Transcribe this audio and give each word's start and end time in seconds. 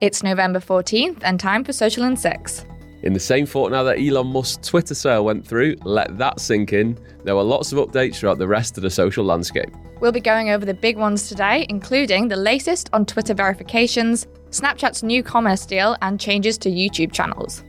It's 0.00 0.22
November 0.22 0.60
14th 0.60 1.20
and 1.22 1.40
time 1.40 1.64
for 1.64 1.72
Social 1.72 2.04
in 2.04 2.16
6. 2.16 2.64
In 3.02 3.12
the 3.12 3.20
same 3.20 3.46
fortnight 3.46 3.84
that 3.84 3.98
Elon 3.98 4.26
Musk's 4.26 4.68
Twitter 4.68 4.94
sale 4.94 5.24
went 5.24 5.46
through, 5.46 5.76
let 5.84 6.18
that 6.18 6.38
sink 6.38 6.72
in, 6.72 6.98
there 7.24 7.34
were 7.34 7.42
lots 7.42 7.72
of 7.72 7.78
updates 7.78 8.16
throughout 8.16 8.38
the 8.38 8.46
rest 8.46 8.76
of 8.76 8.82
the 8.82 8.90
social 8.90 9.24
landscape. 9.24 9.70
We'll 10.00 10.12
be 10.12 10.20
going 10.20 10.50
over 10.50 10.66
the 10.66 10.74
big 10.74 10.98
ones 10.98 11.28
today, 11.28 11.66
including 11.68 12.28
the 12.28 12.36
latest 12.36 12.90
on 12.92 13.06
Twitter 13.06 13.32
verifications, 13.32 14.26
Snapchat's 14.50 15.02
new 15.02 15.22
commerce 15.22 15.64
deal, 15.64 15.96
and 16.02 16.20
changes 16.20 16.58
to 16.58 16.70
YouTube 16.70 17.12
channels. 17.12 17.64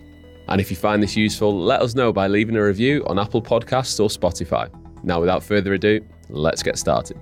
And 0.48 0.60
if 0.60 0.70
you 0.70 0.76
find 0.76 1.02
this 1.02 1.16
useful, 1.16 1.58
let 1.58 1.82
us 1.82 1.96
know 1.96 2.12
by 2.12 2.28
leaving 2.28 2.56
a 2.56 2.64
review 2.64 3.06
on 3.08 3.20
Apple 3.20 3.42
Podcasts 3.42 4.00
or 4.00 4.10
Spotify. 4.10 4.70
Now, 5.04 5.20
without 5.20 5.44
further 5.44 5.74
ado, 5.74 6.02
let's 6.30 6.64
get 6.64 6.78
started. 6.78 7.18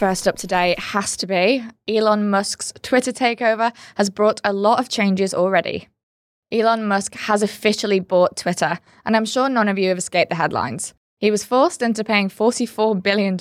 First 0.00 0.26
up 0.26 0.36
today 0.36 0.74
has 0.78 1.14
to 1.18 1.26
be 1.26 1.62
Elon 1.86 2.30
Musk's 2.30 2.72
Twitter 2.80 3.12
takeover 3.12 3.70
has 3.96 4.08
brought 4.08 4.40
a 4.42 4.52
lot 4.52 4.80
of 4.80 4.88
changes 4.88 5.34
already. 5.34 5.88
Elon 6.50 6.88
Musk 6.88 7.14
has 7.14 7.42
officially 7.42 8.00
bought 8.00 8.36
Twitter, 8.36 8.78
and 9.04 9.14
I'm 9.14 9.26
sure 9.26 9.48
none 9.48 9.68
of 9.68 9.78
you 9.78 9.90
have 9.90 9.98
escaped 9.98 10.30
the 10.30 10.36
headlines. 10.36 10.94
He 11.18 11.30
was 11.30 11.44
forced 11.44 11.82
into 11.82 12.02
paying 12.02 12.30
$44 12.30 13.02
billion, 13.02 13.38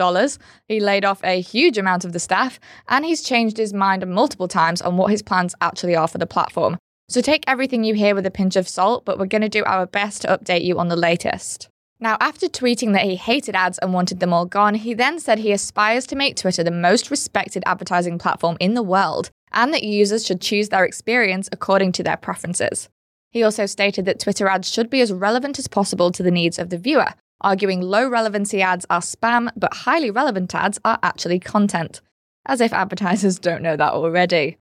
he 0.67 0.81
laid 0.81 1.05
off 1.05 1.23
a 1.23 1.39
huge 1.39 1.77
amount 1.77 2.03
of 2.03 2.11
the 2.11 2.19
staff, 2.19 2.59
and 2.89 3.05
he's 3.05 3.23
changed 3.23 3.55
his 3.55 3.73
mind 3.73 4.05
multiple 4.05 4.49
times 4.49 4.81
on 4.81 4.97
what 4.97 5.11
his 5.11 5.21
plans 5.21 5.55
actually 5.61 5.95
are 5.95 6.09
for 6.09 6.17
the 6.17 6.27
platform. 6.27 6.77
So 7.09 7.21
take 7.21 7.43
everything 7.47 7.83
you 7.83 7.95
hear 7.95 8.13
with 8.13 8.27
a 8.27 8.31
pinch 8.31 8.55
of 8.55 8.67
salt, 8.67 9.03
but 9.03 9.17
we're 9.17 9.25
going 9.25 9.41
to 9.41 9.49
do 9.49 9.63
our 9.63 9.87
best 9.87 10.21
to 10.21 10.27
update 10.27 10.63
you 10.63 10.77
on 10.77 10.89
the 10.89 10.95
latest. 10.95 11.67
Now, 11.99 12.17
after 12.21 12.47
tweeting 12.47 12.93
that 12.93 13.01
he 13.01 13.15
hated 13.15 13.55
ads 13.55 13.79
and 13.79 13.95
wanted 13.95 14.19
them 14.19 14.31
all 14.31 14.45
gone, 14.45 14.75
he 14.75 14.93
then 14.93 15.19
said 15.19 15.39
he 15.39 15.51
aspires 15.51 16.05
to 16.05 16.15
make 16.15 16.35
Twitter 16.35 16.63
the 16.63 16.69
most 16.69 17.09
respected 17.09 17.63
advertising 17.65 18.19
platform 18.19 18.57
in 18.59 18.75
the 18.75 18.83
world 18.83 19.31
and 19.51 19.73
that 19.73 19.81
users 19.81 20.23
should 20.23 20.39
choose 20.39 20.69
their 20.69 20.85
experience 20.85 21.49
according 21.51 21.93
to 21.93 22.03
their 22.03 22.15
preferences. 22.15 22.89
He 23.31 23.41
also 23.41 23.65
stated 23.65 24.05
that 24.05 24.19
Twitter 24.19 24.47
ads 24.47 24.71
should 24.71 24.91
be 24.91 25.01
as 25.01 25.11
relevant 25.11 25.57
as 25.57 25.67
possible 25.67 26.11
to 26.11 26.21
the 26.21 26.29
needs 26.29 26.59
of 26.59 26.69
the 26.69 26.77
viewer, 26.77 27.15
arguing 27.41 27.81
low 27.81 28.07
relevancy 28.07 28.61
ads 28.61 28.85
are 28.87 29.01
spam, 29.01 29.49
but 29.55 29.73
highly 29.73 30.11
relevant 30.11 30.53
ads 30.53 30.77
are 30.85 30.99
actually 31.01 31.39
content. 31.39 32.01
As 32.45 32.61
if 32.61 32.71
advertisers 32.71 33.39
don't 33.39 33.63
know 33.63 33.75
that 33.75 33.93
already. 33.93 34.57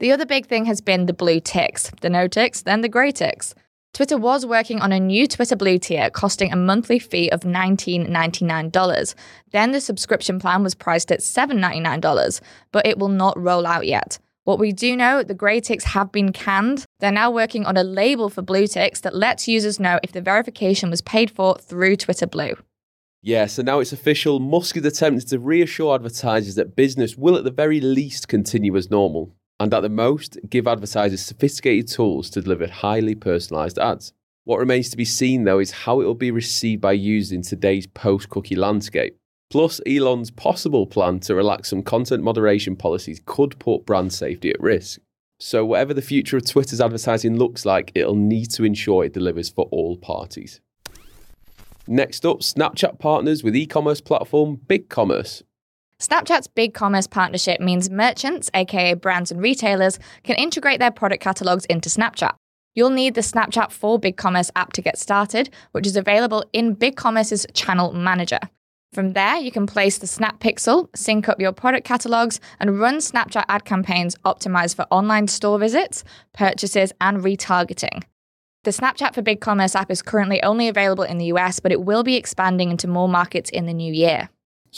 The 0.00 0.12
other 0.12 0.26
big 0.26 0.46
thing 0.46 0.66
has 0.66 0.80
been 0.80 1.06
the 1.06 1.12
blue 1.12 1.40
ticks, 1.40 1.90
the 2.02 2.08
no 2.08 2.28
ticks, 2.28 2.62
then 2.62 2.82
the 2.82 2.88
grey 2.88 3.10
ticks. 3.10 3.54
Twitter 3.94 4.16
was 4.16 4.46
working 4.46 4.80
on 4.80 4.92
a 4.92 5.00
new 5.00 5.26
Twitter 5.26 5.56
Blue 5.56 5.76
tier 5.76 6.08
costing 6.08 6.52
a 6.52 6.56
monthly 6.56 7.00
fee 7.00 7.28
of 7.30 7.40
$19.99. 7.40 9.14
Then 9.50 9.72
the 9.72 9.80
subscription 9.80 10.38
plan 10.38 10.62
was 10.62 10.76
priced 10.76 11.10
at 11.10 11.18
$7.99, 11.18 12.40
but 12.70 12.86
it 12.86 12.98
will 12.98 13.08
not 13.08 13.36
roll 13.36 13.66
out 13.66 13.86
yet. 13.86 14.20
What 14.44 14.60
we 14.60 14.72
do 14.72 14.96
know, 14.96 15.24
the 15.24 15.34
grey 15.34 15.60
ticks 15.60 15.84
have 15.84 16.12
been 16.12 16.32
canned. 16.32 16.84
They're 17.00 17.10
now 17.10 17.32
working 17.32 17.66
on 17.66 17.76
a 17.76 17.82
label 17.82 18.30
for 18.30 18.40
blue 18.40 18.68
ticks 18.68 19.00
that 19.00 19.16
lets 19.16 19.48
users 19.48 19.80
know 19.80 19.98
if 20.04 20.12
the 20.12 20.22
verification 20.22 20.90
was 20.90 21.02
paid 21.02 21.30
for 21.30 21.56
through 21.58 21.96
Twitter 21.96 22.28
Blue. 22.28 22.54
Yeah, 23.20 23.46
so 23.46 23.62
now 23.62 23.80
it's 23.80 23.92
official. 23.92 24.38
Musk 24.38 24.76
is 24.76 24.86
attempting 24.86 25.26
to 25.28 25.40
reassure 25.40 25.96
advertisers 25.96 26.54
that 26.54 26.76
business 26.76 27.16
will 27.16 27.34
at 27.34 27.42
the 27.42 27.50
very 27.50 27.80
least 27.80 28.28
continue 28.28 28.76
as 28.76 28.90
normal 28.90 29.34
and 29.60 29.74
at 29.74 29.80
the 29.80 29.88
most, 29.88 30.38
give 30.48 30.66
advertisers 30.66 31.20
sophisticated 31.22 31.88
tools 31.88 32.30
to 32.30 32.42
deliver 32.42 32.68
highly 32.68 33.14
personalized 33.14 33.78
ads. 33.78 34.12
What 34.44 34.60
remains 34.60 34.88
to 34.90 34.96
be 34.96 35.04
seen, 35.04 35.44
though, 35.44 35.58
is 35.58 35.70
how 35.70 36.00
it 36.00 36.04
will 36.04 36.14
be 36.14 36.30
received 36.30 36.80
by 36.80 36.92
users 36.92 37.32
in 37.32 37.42
today's 37.42 37.86
post 37.86 38.30
cookie 38.30 38.56
landscape. 38.56 39.16
Plus, 39.50 39.80
Elon's 39.86 40.30
possible 40.30 40.86
plan 40.86 41.20
to 41.20 41.34
relax 41.34 41.70
some 41.70 41.82
content 41.82 42.22
moderation 42.22 42.76
policies 42.76 43.20
could 43.26 43.58
put 43.58 43.84
brand 43.84 44.12
safety 44.12 44.50
at 44.50 44.60
risk. 44.60 45.00
So, 45.40 45.64
whatever 45.64 45.94
the 45.94 46.02
future 46.02 46.36
of 46.36 46.46
Twitter's 46.46 46.80
advertising 46.80 47.36
looks 47.36 47.64
like, 47.64 47.92
it'll 47.94 48.14
need 48.14 48.50
to 48.52 48.64
ensure 48.64 49.04
it 49.04 49.12
delivers 49.12 49.48
for 49.48 49.66
all 49.70 49.96
parties. 49.96 50.60
Next 51.86 52.26
up, 52.26 52.40
Snapchat 52.40 52.98
partners 52.98 53.42
with 53.42 53.56
e 53.56 53.66
commerce 53.66 54.00
platform 54.00 54.60
BigCommerce. 54.66 55.42
Snapchat's 56.00 56.46
BigCommerce 56.46 57.10
partnership 57.10 57.60
means 57.60 57.90
merchants, 57.90 58.48
aka 58.54 58.94
brands 58.94 59.32
and 59.32 59.42
retailers, 59.42 59.98
can 60.22 60.36
integrate 60.36 60.78
their 60.78 60.92
product 60.92 61.20
catalogs 61.20 61.64
into 61.64 61.88
Snapchat. 61.88 62.34
You'll 62.76 62.90
need 62.90 63.14
the 63.14 63.20
Snapchat 63.20 63.72
for 63.72 63.98
BigCommerce 63.98 64.52
app 64.54 64.72
to 64.74 64.82
get 64.82 64.96
started, 64.96 65.50
which 65.72 65.88
is 65.88 65.96
available 65.96 66.44
in 66.52 66.76
BigCommerce's 66.76 67.48
channel 67.52 67.92
manager. 67.92 68.38
From 68.92 69.14
there, 69.14 69.38
you 69.38 69.50
can 69.50 69.66
place 69.66 69.98
the 69.98 70.06
Snap 70.06 70.38
Pixel, 70.38 70.88
sync 70.94 71.28
up 71.28 71.40
your 71.40 71.50
product 71.50 71.84
catalogs, 71.84 72.38
and 72.60 72.78
run 72.78 72.98
Snapchat 72.98 73.44
ad 73.48 73.64
campaigns 73.64 74.14
optimized 74.24 74.76
for 74.76 74.86
online 74.92 75.26
store 75.26 75.58
visits, 75.58 76.04
purchases, 76.32 76.92
and 77.00 77.24
retargeting. 77.24 78.04
The 78.62 78.70
Snapchat 78.70 79.14
for 79.14 79.22
BigCommerce 79.22 79.74
app 79.74 79.90
is 79.90 80.02
currently 80.02 80.40
only 80.44 80.68
available 80.68 81.04
in 81.04 81.18
the 81.18 81.26
US, 81.26 81.58
but 81.58 81.72
it 81.72 81.82
will 81.82 82.04
be 82.04 82.14
expanding 82.14 82.70
into 82.70 82.86
more 82.86 83.08
markets 83.08 83.50
in 83.50 83.66
the 83.66 83.74
new 83.74 83.92
year. 83.92 84.28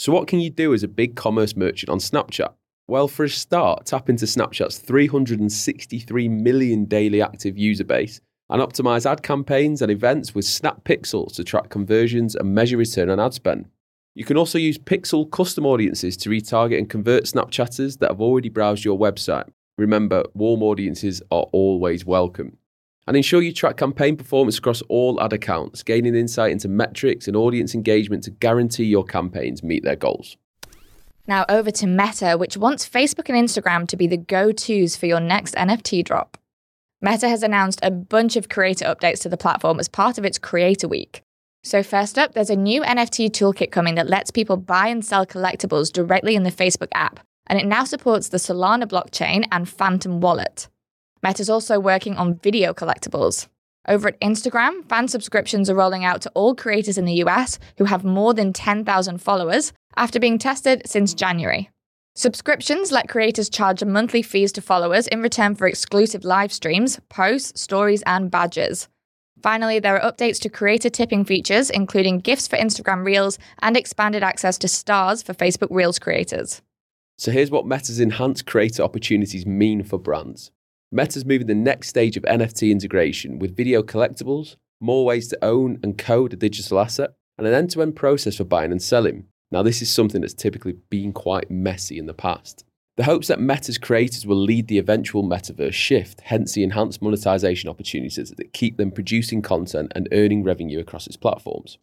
So, 0.01 0.11
what 0.11 0.27
can 0.27 0.39
you 0.39 0.49
do 0.49 0.73
as 0.73 0.81
a 0.81 0.87
BigCommerce 0.87 1.55
merchant 1.55 1.91
on 1.91 1.99
Snapchat? 1.99 2.51
Well, 2.87 3.07
for 3.07 3.25
a 3.25 3.29
start, 3.29 3.85
tap 3.85 4.09
into 4.09 4.25
Snapchat's 4.25 4.79
363 4.79 6.27
million 6.27 6.85
daily 6.85 7.21
active 7.21 7.55
user 7.55 7.83
base 7.83 8.19
and 8.49 8.63
optimize 8.63 9.05
ad 9.05 9.21
campaigns 9.21 9.79
and 9.79 9.91
events 9.91 10.33
with 10.33 10.45
Snap 10.45 10.83
Pixels 10.85 11.35
to 11.35 11.43
track 11.43 11.69
conversions 11.69 12.33
and 12.33 12.55
measure 12.55 12.77
return 12.77 13.11
on 13.11 13.19
ad 13.19 13.35
spend. 13.35 13.67
You 14.15 14.25
can 14.25 14.37
also 14.37 14.57
use 14.57 14.79
Pixel 14.79 15.29
custom 15.29 15.67
audiences 15.67 16.17
to 16.17 16.31
retarget 16.31 16.79
and 16.79 16.89
convert 16.89 17.25
Snapchatters 17.25 17.99
that 17.99 18.09
have 18.09 18.21
already 18.21 18.49
browsed 18.49 18.83
your 18.83 18.97
website. 18.97 19.49
Remember, 19.77 20.23
warm 20.33 20.63
audiences 20.63 21.21
are 21.29 21.45
always 21.51 22.07
welcome 22.07 22.57
and 23.11 23.17
ensure 23.17 23.41
you 23.41 23.51
track 23.51 23.75
campaign 23.75 24.15
performance 24.15 24.57
across 24.57 24.81
all 24.83 25.21
ad 25.21 25.33
accounts, 25.33 25.83
gaining 25.83 26.15
insight 26.15 26.49
into 26.49 26.69
metrics 26.69 27.27
and 27.27 27.35
audience 27.35 27.75
engagement 27.75 28.23
to 28.23 28.31
guarantee 28.31 28.85
your 28.85 29.03
campaigns 29.03 29.61
meet 29.61 29.83
their 29.83 29.97
goals. 29.97 30.37
Now 31.27 31.43
over 31.49 31.71
to 31.71 31.87
Meta, 31.87 32.37
which 32.37 32.55
wants 32.55 32.87
Facebook 32.87 33.27
and 33.27 33.37
Instagram 33.37 33.85
to 33.89 33.97
be 33.97 34.07
the 34.07 34.15
go 34.15 34.53
tos 34.53 34.95
for 34.95 35.07
your 35.07 35.19
next 35.19 35.55
NFT 35.55 36.05
drop. 36.05 36.37
Meta 37.01 37.27
has 37.27 37.43
announced 37.43 37.81
a 37.83 37.91
bunch 37.91 38.37
of 38.37 38.47
creator 38.47 38.85
updates 38.85 39.19
to 39.23 39.27
the 39.27 39.35
platform 39.35 39.77
as 39.81 39.89
part 39.89 40.17
of 40.17 40.23
its 40.23 40.39
Creator 40.39 40.87
Week. 40.87 41.21
So, 41.65 41.83
first 41.83 42.17
up, 42.17 42.33
there's 42.33 42.49
a 42.49 42.55
new 42.55 42.81
NFT 42.81 43.31
toolkit 43.31 43.73
coming 43.73 43.95
that 43.95 44.07
lets 44.07 44.31
people 44.31 44.55
buy 44.55 44.87
and 44.87 45.03
sell 45.03 45.25
collectibles 45.25 45.91
directly 45.91 46.37
in 46.37 46.43
the 46.43 46.49
Facebook 46.49 46.87
app, 46.93 47.19
and 47.47 47.59
it 47.59 47.65
now 47.65 47.83
supports 47.83 48.29
the 48.29 48.37
Solana 48.37 48.85
blockchain 48.85 49.43
and 49.51 49.67
Phantom 49.67 50.21
Wallet. 50.21 50.69
Meta's 51.23 51.49
also 51.49 51.79
working 51.79 52.17
on 52.17 52.39
video 52.39 52.73
collectibles. 52.73 53.47
Over 53.87 54.09
at 54.09 54.19
Instagram, 54.21 54.87
fan 54.87 55.07
subscriptions 55.07 55.69
are 55.69 55.75
rolling 55.75 56.05
out 56.05 56.21
to 56.21 56.31
all 56.35 56.55
creators 56.55 56.97
in 56.97 57.05
the 57.05 57.23
US 57.23 57.59
who 57.77 57.85
have 57.85 58.03
more 58.03 58.33
than 58.33 58.53
10,000 58.53 59.17
followers 59.19 59.73
after 59.95 60.19
being 60.19 60.37
tested 60.37 60.83
since 60.85 61.13
January. 61.13 61.69
Subscriptions 62.15 62.91
let 62.91 63.07
creators 63.07 63.49
charge 63.49 63.83
monthly 63.83 64.21
fees 64.21 64.51
to 64.51 64.61
followers 64.61 65.07
in 65.07 65.21
return 65.21 65.55
for 65.55 65.67
exclusive 65.67 66.23
live 66.23 66.51
streams, 66.51 66.99
posts, 67.09 67.61
stories, 67.61 68.03
and 68.05 68.29
badges. 68.29 68.89
Finally, 69.41 69.79
there 69.79 69.99
are 69.99 70.11
updates 70.11 70.39
to 70.39 70.49
creator 70.49 70.89
tipping 70.89 71.25
features, 71.25 71.69
including 71.69 72.19
gifts 72.19 72.47
for 72.47 72.57
Instagram 72.57 73.05
Reels 73.05 73.39
and 73.59 73.75
expanded 73.75 74.23
access 74.23 74.57
to 74.59 74.67
stars 74.67 75.23
for 75.23 75.33
Facebook 75.33 75.69
Reels 75.71 75.97
creators. 75.97 76.61
So 77.17 77.31
here's 77.31 77.49
what 77.49 77.65
Meta's 77.65 77.99
enhanced 77.99 78.45
creator 78.45 78.83
opportunities 78.83 79.45
mean 79.45 79.83
for 79.83 79.97
brands. 79.97 80.51
Meta's 80.93 81.23
moving 81.23 81.47
the 81.47 81.55
next 81.55 81.87
stage 81.87 82.17
of 82.17 82.23
NFT 82.23 82.69
integration 82.69 83.39
with 83.39 83.55
video 83.55 83.81
collectibles, 83.81 84.57
more 84.81 85.05
ways 85.05 85.29
to 85.29 85.39
own 85.41 85.79
and 85.81 85.97
code 85.97 86.33
a 86.33 86.35
digital 86.35 86.81
asset, 86.81 87.11
and 87.37 87.47
an 87.47 87.53
end 87.53 87.69
to 87.71 87.81
end 87.81 87.95
process 87.95 88.35
for 88.35 88.43
buying 88.43 88.73
and 88.73 88.81
selling. 88.81 89.25
Now, 89.51 89.63
this 89.63 89.81
is 89.81 89.89
something 89.89 90.19
that's 90.19 90.33
typically 90.33 90.73
been 90.89 91.13
quite 91.13 91.49
messy 91.49 91.97
in 91.97 92.07
the 92.07 92.13
past. 92.13 92.65
The 92.97 93.05
hopes 93.05 93.29
that 93.29 93.39
Meta's 93.39 93.77
creators 93.77 94.25
will 94.27 94.35
lead 94.35 94.67
the 94.67 94.79
eventual 94.79 95.23
metaverse 95.23 95.71
shift, 95.71 96.19
hence 96.25 96.51
the 96.51 96.63
enhanced 96.63 97.01
monetization 97.01 97.69
opportunities 97.69 98.29
that 98.29 98.53
keep 98.53 98.75
them 98.75 98.91
producing 98.91 99.41
content 99.41 99.93
and 99.95 100.09
earning 100.11 100.43
revenue 100.43 100.79
across 100.79 101.07
its 101.07 101.15
platforms. 101.15 101.77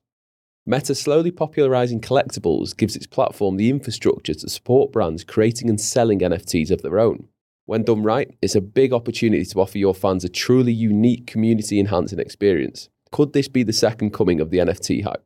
Meta 0.67 0.95
slowly 0.95 1.31
popularizing 1.31 2.03
collectibles 2.03 2.77
gives 2.77 2.95
its 2.95 3.07
platform 3.07 3.57
the 3.57 3.71
infrastructure 3.71 4.35
to 4.35 4.51
support 4.51 4.93
brands 4.93 5.25
creating 5.25 5.71
and 5.71 5.81
selling 5.81 6.19
NFTs 6.19 6.71
of 6.71 6.83
their 6.83 6.99
own. 6.99 7.29
When 7.69 7.83
done 7.83 8.03
right, 8.03 8.35
it's 8.41 8.55
a 8.55 8.63
big 8.63 8.95
opportunity 8.95 9.45
to 9.45 9.61
offer 9.61 9.77
your 9.77 9.95
fans 9.95 10.25
a 10.25 10.31
truly 10.31 10.73
unique 10.73 11.27
community 11.27 11.79
enhancing 11.79 12.19
experience. 12.19 12.89
Could 13.13 13.35
this 13.35 13.47
be 13.47 13.63
the 13.63 13.75
second 13.75 14.15
coming 14.15 14.41
of 14.41 14.49
the 14.49 14.57
NFT 14.57 15.05
hype? 15.05 15.23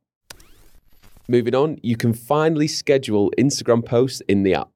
Moving 1.29 1.55
on, 1.55 1.79
you 1.85 1.97
can 1.97 2.13
finally 2.13 2.67
schedule 2.67 3.31
Instagram 3.39 3.87
posts 3.87 4.23
in 4.23 4.43
the 4.43 4.55
app. 4.55 4.71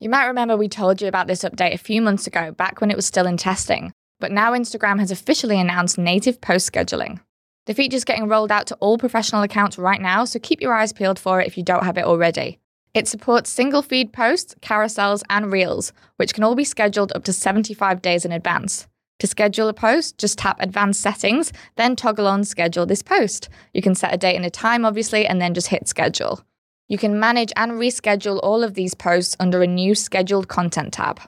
You 0.00 0.08
might 0.08 0.26
remember 0.26 0.56
we 0.56 0.68
told 0.68 1.00
you 1.00 1.06
about 1.06 1.28
this 1.28 1.44
update 1.44 1.74
a 1.74 1.78
few 1.78 2.02
months 2.02 2.26
ago, 2.26 2.50
back 2.50 2.80
when 2.80 2.90
it 2.90 2.96
was 2.96 3.06
still 3.06 3.28
in 3.28 3.36
testing. 3.36 3.92
But 4.18 4.32
now 4.32 4.50
Instagram 4.50 4.98
has 4.98 5.12
officially 5.12 5.60
announced 5.60 5.98
native 5.98 6.40
post 6.40 6.72
scheduling. 6.72 7.20
The 7.66 7.74
feature's 7.74 8.02
getting 8.02 8.26
rolled 8.26 8.50
out 8.50 8.66
to 8.66 8.74
all 8.80 8.98
professional 8.98 9.44
accounts 9.44 9.78
right 9.78 10.02
now, 10.02 10.24
so 10.24 10.40
keep 10.40 10.60
your 10.60 10.74
eyes 10.74 10.92
peeled 10.92 11.20
for 11.20 11.40
it 11.40 11.46
if 11.46 11.56
you 11.56 11.62
don't 11.62 11.84
have 11.84 11.98
it 11.98 12.04
already. 12.04 12.58
It 12.96 13.06
supports 13.06 13.50
single 13.50 13.82
feed 13.82 14.14
posts, 14.14 14.54
carousels, 14.62 15.22
and 15.28 15.52
reels, 15.52 15.92
which 16.16 16.32
can 16.32 16.42
all 16.42 16.54
be 16.54 16.64
scheduled 16.64 17.12
up 17.12 17.24
to 17.24 17.32
75 17.34 18.00
days 18.00 18.24
in 18.24 18.32
advance. 18.32 18.88
To 19.18 19.26
schedule 19.26 19.68
a 19.68 19.74
post, 19.74 20.16
just 20.16 20.38
tap 20.38 20.56
Advanced 20.60 21.02
Settings, 21.02 21.52
then 21.76 21.94
toggle 21.94 22.26
on 22.26 22.42
Schedule 22.42 22.86
this 22.86 23.02
post. 23.02 23.50
You 23.74 23.82
can 23.82 23.94
set 23.94 24.14
a 24.14 24.16
date 24.16 24.36
and 24.36 24.46
a 24.46 24.50
time, 24.50 24.86
obviously, 24.86 25.26
and 25.26 25.42
then 25.42 25.52
just 25.52 25.66
hit 25.66 25.86
Schedule. 25.86 26.40
You 26.88 26.96
can 26.96 27.20
manage 27.20 27.52
and 27.54 27.72
reschedule 27.72 28.40
all 28.42 28.64
of 28.64 28.72
these 28.72 28.94
posts 28.94 29.36
under 29.38 29.62
a 29.62 29.66
new 29.66 29.94
Scheduled 29.94 30.48
Content 30.48 30.94
tab. 30.94 31.20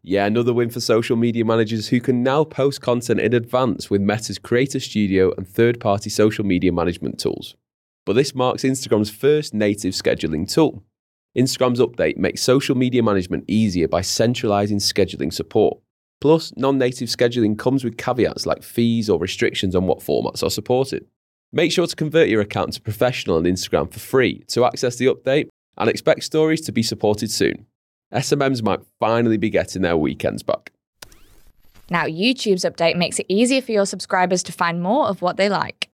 Yeah, 0.00 0.24
another 0.24 0.54
win 0.54 0.70
for 0.70 0.80
social 0.80 1.16
media 1.16 1.44
managers 1.44 1.88
who 1.88 2.00
can 2.00 2.22
now 2.22 2.44
post 2.44 2.80
content 2.80 3.20
in 3.20 3.34
advance 3.34 3.90
with 3.90 4.00
Meta's 4.00 4.38
Creator 4.38 4.80
Studio 4.80 5.34
and 5.36 5.46
third 5.46 5.80
party 5.80 6.08
social 6.08 6.46
media 6.46 6.72
management 6.72 7.18
tools. 7.18 7.56
But 8.06 8.14
this 8.14 8.34
marks 8.34 8.62
Instagram's 8.62 9.10
first 9.10 9.52
native 9.52 9.92
scheduling 9.92 10.50
tool. 10.50 10.82
Instagram's 11.36 11.80
update 11.80 12.16
makes 12.16 12.42
social 12.42 12.76
media 12.76 13.02
management 13.02 13.44
easier 13.46 13.86
by 13.86 14.00
centralizing 14.00 14.78
scheduling 14.78 15.32
support. 15.32 15.78
Plus, 16.20 16.52
non 16.56 16.76
native 16.76 17.08
scheduling 17.08 17.56
comes 17.56 17.84
with 17.84 17.96
caveats 17.96 18.46
like 18.46 18.62
fees 18.62 19.08
or 19.08 19.18
restrictions 19.18 19.74
on 19.74 19.86
what 19.86 20.00
formats 20.00 20.42
are 20.42 20.50
supported. 20.50 21.06
Make 21.52 21.72
sure 21.72 21.86
to 21.86 21.96
convert 21.96 22.28
your 22.28 22.40
account 22.40 22.74
to 22.74 22.80
professional 22.80 23.36
on 23.36 23.44
Instagram 23.44 23.92
for 23.92 24.00
free 24.00 24.44
to 24.48 24.64
access 24.64 24.96
the 24.96 25.06
update 25.06 25.48
and 25.78 25.88
expect 25.88 26.24
stories 26.24 26.60
to 26.62 26.72
be 26.72 26.82
supported 26.82 27.30
soon. 27.30 27.66
SMMs 28.12 28.62
might 28.62 28.80
finally 28.98 29.36
be 29.36 29.50
getting 29.50 29.82
their 29.82 29.96
weekends 29.96 30.42
back. 30.42 30.72
Now, 31.90 32.06
YouTube's 32.06 32.64
update 32.64 32.96
makes 32.96 33.18
it 33.18 33.26
easier 33.28 33.62
for 33.62 33.72
your 33.72 33.86
subscribers 33.86 34.42
to 34.44 34.52
find 34.52 34.82
more 34.82 35.06
of 35.08 35.22
what 35.22 35.36
they 35.36 35.48
like. 35.48 35.88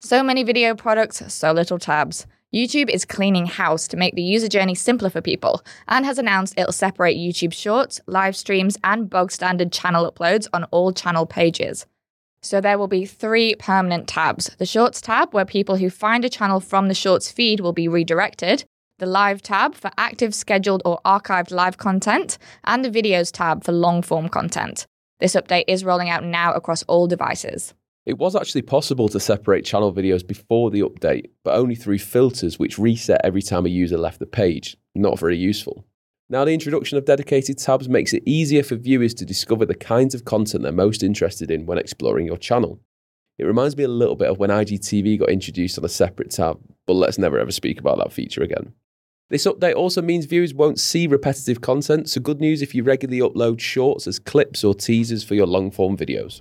So 0.00 0.22
many 0.22 0.44
video 0.44 0.74
products, 0.74 1.32
so 1.32 1.52
little 1.52 1.78
tabs. 1.78 2.26
YouTube 2.54 2.88
is 2.88 3.04
cleaning 3.04 3.44
house 3.44 3.86
to 3.88 3.96
make 3.98 4.14
the 4.14 4.22
user 4.22 4.48
journey 4.48 4.74
simpler 4.74 5.10
for 5.10 5.20
people 5.20 5.62
and 5.86 6.06
has 6.06 6.18
announced 6.18 6.54
it'll 6.56 6.72
separate 6.72 7.18
YouTube 7.18 7.52
shorts, 7.52 8.00
live 8.06 8.34
streams, 8.34 8.78
and 8.82 9.10
bog 9.10 9.30
standard 9.30 9.70
channel 9.70 10.10
uploads 10.10 10.48
on 10.54 10.64
all 10.64 10.90
channel 10.90 11.26
pages. 11.26 11.84
So 12.40 12.60
there 12.60 12.78
will 12.78 12.88
be 12.88 13.04
three 13.04 13.54
permanent 13.56 14.08
tabs 14.08 14.46
the 14.56 14.64
Shorts 14.64 15.02
tab, 15.02 15.34
where 15.34 15.44
people 15.44 15.76
who 15.76 15.90
find 15.90 16.24
a 16.24 16.30
channel 16.30 16.60
from 16.60 16.88
the 16.88 16.94
Shorts 16.94 17.30
feed 17.30 17.60
will 17.60 17.74
be 17.74 17.86
redirected, 17.86 18.64
the 18.98 19.06
Live 19.06 19.42
tab 19.42 19.74
for 19.74 19.90
active, 19.98 20.34
scheduled, 20.34 20.80
or 20.86 21.00
archived 21.04 21.50
live 21.50 21.76
content, 21.76 22.38
and 22.64 22.82
the 22.82 22.90
Videos 22.90 23.30
tab 23.30 23.62
for 23.62 23.72
long 23.72 24.00
form 24.00 24.30
content. 24.30 24.86
This 25.20 25.34
update 25.34 25.64
is 25.68 25.84
rolling 25.84 26.08
out 26.08 26.24
now 26.24 26.54
across 26.54 26.82
all 26.84 27.06
devices. 27.08 27.74
It 28.08 28.16
was 28.16 28.34
actually 28.34 28.62
possible 28.62 29.10
to 29.10 29.20
separate 29.20 29.66
channel 29.66 29.92
videos 29.92 30.26
before 30.26 30.70
the 30.70 30.80
update, 30.80 31.26
but 31.44 31.56
only 31.56 31.74
through 31.74 31.98
filters 31.98 32.58
which 32.58 32.78
reset 32.78 33.20
every 33.22 33.42
time 33.42 33.66
a 33.66 33.68
user 33.68 33.98
left 33.98 34.18
the 34.18 34.24
page. 34.24 34.78
Not 34.94 35.18
very 35.18 35.36
useful. 35.36 35.84
Now, 36.30 36.46
the 36.46 36.54
introduction 36.54 36.96
of 36.96 37.04
dedicated 37.04 37.58
tabs 37.58 37.86
makes 37.86 38.14
it 38.14 38.22
easier 38.24 38.62
for 38.62 38.76
viewers 38.76 39.12
to 39.12 39.26
discover 39.26 39.66
the 39.66 39.74
kinds 39.74 40.14
of 40.14 40.24
content 40.24 40.62
they're 40.62 40.72
most 40.72 41.02
interested 41.02 41.50
in 41.50 41.66
when 41.66 41.76
exploring 41.76 42.24
your 42.24 42.38
channel. 42.38 42.80
It 43.36 43.44
reminds 43.44 43.76
me 43.76 43.84
a 43.84 43.88
little 43.88 44.16
bit 44.16 44.30
of 44.30 44.38
when 44.38 44.48
IGTV 44.48 45.18
got 45.18 45.28
introduced 45.28 45.78
on 45.78 45.84
a 45.84 45.90
separate 45.90 46.30
tab, 46.30 46.58
but 46.86 46.94
let's 46.94 47.18
never 47.18 47.38
ever 47.38 47.52
speak 47.52 47.78
about 47.78 47.98
that 47.98 48.14
feature 48.14 48.42
again. 48.42 48.72
This 49.28 49.44
update 49.44 49.74
also 49.74 50.00
means 50.00 50.24
viewers 50.24 50.54
won't 50.54 50.80
see 50.80 51.06
repetitive 51.06 51.60
content, 51.60 52.08
so 52.08 52.22
good 52.22 52.40
news 52.40 52.62
if 52.62 52.74
you 52.74 52.84
regularly 52.84 53.20
upload 53.20 53.60
shorts 53.60 54.06
as 54.06 54.18
clips 54.18 54.64
or 54.64 54.74
teasers 54.74 55.24
for 55.24 55.34
your 55.34 55.46
long 55.46 55.70
form 55.70 55.94
videos. 55.94 56.40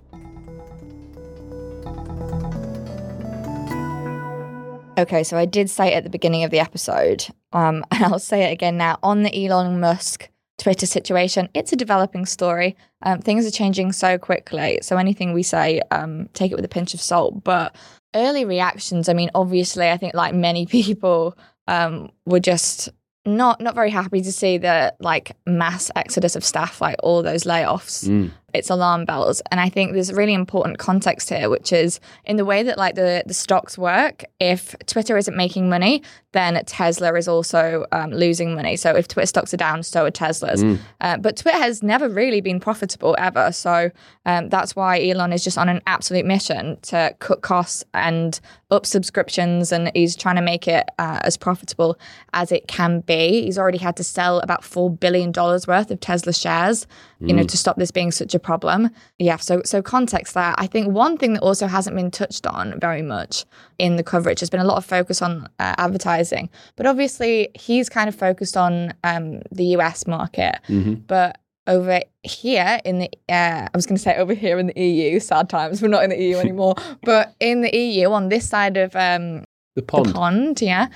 Okay, 4.97 5.23
so 5.23 5.37
I 5.37 5.45
did 5.45 5.69
say 5.69 5.89
it 5.89 5.97
at 5.97 6.03
the 6.03 6.09
beginning 6.09 6.43
of 6.43 6.49
the 6.49 6.59
episode, 6.59 7.27
um, 7.53 7.85
and 7.91 8.03
I'll 8.03 8.19
say 8.19 8.49
it 8.49 8.51
again 8.51 8.77
now. 8.77 8.97
On 9.03 9.23
the 9.23 9.45
Elon 9.45 9.79
Musk 9.79 10.29
Twitter 10.57 10.87
situation, 10.87 11.49
it's 11.53 11.71
a 11.71 11.75
developing 11.75 12.25
story. 12.25 12.75
Um, 13.03 13.19
things 13.19 13.45
are 13.45 13.51
changing 13.51 13.91
so 13.91 14.17
quickly. 14.17 14.79
So 14.81 14.97
anything 14.97 15.33
we 15.33 15.43
say, 15.43 15.81
um, 15.91 16.29
take 16.33 16.51
it 16.51 16.55
with 16.55 16.65
a 16.65 16.69
pinch 16.69 16.95
of 16.95 17.01
salt. 17.01 17.43
But 17.43 17.75
early 18.15 18.43
reactions, 18.43 19.07
I 19.07 19.13
mean, 19.13 19.29
obviously, 19.35 19.89
I 19.89 19.97
think 19.97 20.15
like 20.15 20.33
many 20.33 20.65
people 20.67 21.37
um, 21.67 22.09
were 22.25 22.39
just 22.39 22.89
not 23.25 23.59
not 23.59 23.75
very 23.75 23.91
happy 23.91 24.21
to 24.21 24.31
see 24.31 24.57
the 24.57 24.95
like 24.99 25.35
mass 25.45 25.91
exodus 25.95 26.35
of 26.35 26.43
staff, 26.43 26.81
like 26.81 26.95
all 27.03 27.21
those 27.21 27.43
layoffs. 27.43 28.07
Mm. 28.07 28.31
It's 28.53 28.69
alarm 28.69 29.03
bells, 29.03 29.41
and 29.51 29.59
I 29.59 29.67
think 29.67 29.91
there's 29.91 30.09
a 30.09 30.15
really 30.15 30.33
important 30.33 30.77
context 30.77 31.27
here, 31.27 31.49
which 31.49 31.73
is 31.73 31.99
in 32.23 32.37
the 32.37 32.45
way 32.45 32.63
that 32.63 32.77
like 32.77 32.95
the 32.95 33.21
the 33.25 33.33
stocks 33.33 33.77
work. 33.77 34.23
If 34.39 34.73
Twitter 34.85 35.17
isn't 35.17 35.35
making 35.35 35.67
money, 35.67 36.01
then 36.31 36.63
Tesla 36.65 37.13
is 37.15 37.27
also 37.27 37.85
um, 37.91 38.11
losing 38.11 38.55
money. 38.55 38.77
So 38.77 38.95
if 38.95 39.09
Twitter 39.09 39.25
stocks 39.25 39.53
are 39.53 39.57
down, 39.57 39.83
so 39.83 40.05
are 40.05 40.11
Tesla's. 40.11 40.63
Mm. 40.63 40.79
Uh, 41.01 41.17
but 41.17 41.35
Twitter 41.35 41.57
has 41.57 41.83
never 41.83 42.07
really 42.07 42.39
been 42.39 42.61
profitable 42.61 43.17
ever. 43.19 43.51
So 43.51 43.91
um, 44.25 44.47
that's 44.47 44.77
why 44.77 45.05
Elon 45.05 45.33
is 45.33 45.43
just 45.43 45.57
on 45.57 45.67
an 45.67 45.81
absolute 45.85 46.25
mission 46.25 46.77
to 46.83 47.13
cut 47.19 47.41
costs 47.41 47.83
and 47.93 48.39
up 48.71 48.85
subscriptions, 48.85 49.73
and 49.73 49.91
he's 49.93 50.15
trying 50.15 50.35
to 50.37 50.41
make 50.41 50.69
it 50.69 50.87
uh, 50.99 51.19
as 51.23 51.35
profitable 51.35 51.99
as 52.31 52.53
it 52.53 52.69
can 52.69 53.01
be. 53.01 53.43
He's 53.43 53.57
already 53.57 53.77
had 53.77 53.97
to 53.97 54.05
sell 54.05 54.39
about 54.39 54.63
four 54.63 54.89
billion 54.89 55.33
dollars 55.33 55.67
worth 55.67 55.91
of 55.91 55.99
Tesla 55.99 56.33
shares, 56.33 56.87
you 57.19 57.33
know, 57.33 57.43
to 57.43 57.57
stop 57.57 57.77
this 57.77 57.91
being 57.91 58.11
such 58.11 58.35
a 58.35 58.39
problem. 58.39 58.89
Yeah. 59.17 59.37
So 59.37 59.61
so 59.65 59.81
context 59.81 60.33
there. 60.33 60.53
I 60.57 60.67
think 60.67 60.93
one 60.93 61.17
thing 61.17 61.33
that 61.33 61.41
also 61.41 61.67
hasn't 61.67 61.95
been 61.95 62.11
touched 62.11 62.45
on 62.45 62.79
very 62.79 63.01
much 63.01 63.45
in 63.79 63.95
the 63.95 64.03
coverage 64.03 64.39
has 64.39 64.49
been 64.49 64.59
a 64.59 64.65
lot 64.65 64.77
of 64.77 64.85
focus 64.85 65.21
on 65.21 65.47
uh, 65.59 65.73
advertising, 65.77 66.49
but 66.75 66.85
obviously 66.85 67.49
he's 67.55 67.89
kind 67.89 68.07
of 68.07 68.15
focused 68.15 68.55
on 68.57 68.93
um, 69.03 69.41
the 69.51 69.65
US 69.77 70.05
market, 70.07 70.59
but 71.07 71.39
over 71.65 71.99
here 72.23 72.79
in 72.85 72.99
the 72.99 73.09
uh, 73.29 73.67
I 73.67 73.75
was 73.75 73.85
going 73.85 73.97
to 73.97 74.01
say 74.01 74.15
over 74.15 74.33
here 74.33 74.57
in 74.59 74.67
the 74.67 74.79
EU. 74.81 75.19
Sad 75.19 75.49
times, 75.49 75.81
we're 75.81 75.89
not 75.89 76.03
in 76.03 76.11
the 76.11 76.21
EU 76.21 76.37
anymore. 76.45 76.75
but 77.03 77.35
in 77.39 77.61
the 77.61 77.75
EU, 77.75 78.11
on 78.11 78.29
this 78.29 78.47
side 78.47 78.77
of 78.77 78.95
um, 78.95 79.43
The 79.75 79.81
pond. 79.81 80.05
the 80.05 80.13
pond, 80.13 80.61
yeah. 80.61 80.87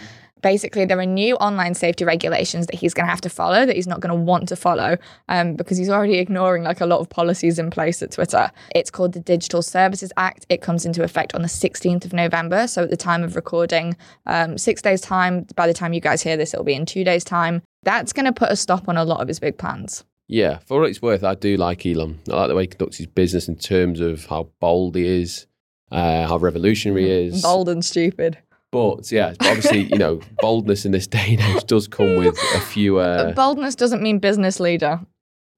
Basically, 0.41 0.85
there 0.85 0.99
are 0.99 1.05
new 1.05 1.35
online 1.35 1.73
safety 1.73 2.03
regulations 2.03 2.67
that 2.67 2.75
he's 2.75 2.93
going 2.93 3.05
to 3.05 3.09
have 3.09 3.21
to 3.21 3.29
follow 3.29 3.65
that 3.65 3.75
he's 3.75 3.87
not 3.87 3.99
going 3.99 4.15
to 4.15 4.21
want 4.21 4.47
to 4.49 4.55
follow 4.55 4.97
um, 5.29 5.55
because 5.55 5.77
he's 5.77 5.89
already 5.89 6.17
ignoring 6.17 6.63
like 6.63 6.81
a 6.81 6.85
lot 6.85 6.99
of 6.99 7.09
policies 7.09 7.59
in 7.59 7.69
place 7.69 8.01
at 8.01 8.11
Twitter. 8.11 8.51
It's 8.73 8.89
called 8.89 9.13
the 9.13 9.19
Digital 9.19 9.61
Services 9.61 10.11
Act. 10.17 10.45
It 10.49 10.61
comes 10.61 10.85
into 10.85 11.03
effect 11.03 11.35
on 11.35 11.41
the 11.41 11.47
16th 11.47 12.05
of 12.05 12.13
November. 12.13 12.67
So, 12.67 12.83
at 12.83 12.89
the 12.89 12.97
time 12.97 13.23
of 13.23 13.35
recording, 13.35 13.95
um, 14.25 14.57
six 14.57 14.81
days' 14.81 15.01
time, 15.01 15.45
by 15.55 15.67
the 15.67 15.73
time 15.73 15.93
you 15.93 16.01
guys 16.01 16.21
hear 16.21 16.37
this, 16.37 16.53
it'll 16.53 16.63
be 16.63 16.73
in 16.73 16.85
two 16.85 17.03
days' 17.03 17.23
time. 17.23 17.61
That's 17.83 18.13
going 18.13 18.25
to 18.25 18.33
put 18.33 18.51
a 18.51 18.55
stop 18.55 18.87
on 18.87 18.97
a 18.97 19.05
lot 19.05 19.21
of 19.21 19.27
his 19.27 19.39
big 19.39 19.57
plans. 19.57 20.03
Yeah, 20.27 20.59
for 20.59 20.79
what 20.79 20.89
it's 20.89 21.01
worth, 21.01 21.25
I 21.25 21.35
do 21.35 21.57
like 21.57 21.85
Elon. 21.85 22.19
I 22.31 22.35
like 22.35 22.47
the 22.47 22.55
way 22.55 22.63
he 22.63 22.67
conducts 22.67 22.97
his 22.97 23.07
business 23.07 23.49
in 23.49 23.57
terms 23.57 23.99
of 23.99 24.25
how 24.27 24.49
bold 24.61 24.95
he 24.95 25.05
is, 25.05 25.45
uh, 25.91 26.25
how 26.25 26.37
revolutionary 26.37 27.03
he 27.03 27.11
is. 27.11 27.41
Bold 27.41 27.67
and 27.67 27.83
stupid. 27.83 28.37
But 28.71 29.11
yeah, 29.11 29.33
obviously, 29.41 29.83
you 29.83 29.97
know, 29.97 30.21
boldness 30.39 30.85
in 30.85 30.91
this 30.93 31.07
day 31.07 31.37
and 31.37 31.41
age 31.41 31.65
does 31.65 31.87
come 31.87 32.15
with 32.15 32.37
a 32.55 32.59
few. 32.61 32.97
Uh, 32.99 33.33
Boldness 33.33 33.75
doesn't 33.75 34.01
mean 34.01 34.19
business 34.19 34.59
leader. 34.59 35.01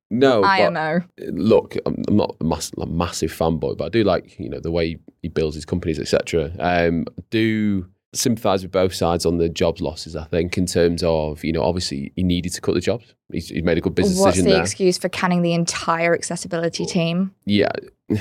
no, 0.09 0.41
but 0.41 0.47
IMO. 0.47 1.03
look, 1.31 1.75
I'm 1.85 2.03
not 2.09 2.35
a, 2.41 2.43
mass, 2.43 2.71
a 2.79 2.85
massive 2.87 3.31
fanboy, 3.31 3.77
but 3.77 3.85
I 3.85 3.89
do 3.89 4.03
like 4.03 4.39
you 4.39 4.49
know 4.49 4.59
the 4.59 4.71
way 4.71 4.97
he 5.21 5.27
builds 5.29 5.55
his 5.55 5.65
companies, 5.65 5.99
etc. 5.99 6.51
Um, 6.59 7.05
do 7.29 7.85
sympathise 8.15 8.61
with 8.61 8.71
both 8.71 8.93
sides 8.93 9.25
on 9.25 9.37
the 9.37 9.49
jobs 9.49 9.81
losses. 9.81 10.15
I 10.15 10.25
think 10.25 10.57
in 10.57 10.65
terms 10.65 11.03
of 11.03 11.43
you 11.43 11.51
know 11.51 11.63
obviously 11.63 12.11
he 12.15 12.23
needed 12.23 12.53
to 12.53 12.61
cut 12.61 12.73
the 12.73 12.81
jobs. 12.81 13.13
He's, 13.31 13.49
he's 13.49 13.63
made 13.63 13.77
a 13.77 13.81
good 13.81 13.95
business 13.95 14.19
What's 14.19 14.33
decision 14.37 14.49
the 14.49 14.55
there. 14.55 14.61
excuse 14.63 14.97
for 14.97 15.09
canning 15.09 15.41
the 15.43 15.53
entire 15.53 16.13
accessibility 16.15 16.85
team? 16.85 17.33
Yeah. 17.45 17.71